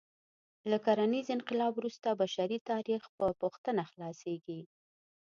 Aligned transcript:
له 0.69 0.77
کرنیز 0.85 1.27
انقلاب 1.37 1.71
وروسته 1.75 2.07
بشري 2.21 2.57
تاریخ 2.69 3.01
په 3.17 3.25
پوښتنه 3.41 3.81
خلاصه 3.91 4.23
کېږي. 4.45 4.61